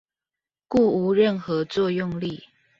[0.67, 2.45] 故無任何作用力